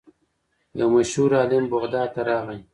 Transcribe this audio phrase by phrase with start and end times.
[0.79, 2.57] یو مشهور عالم بغداد ته راغی.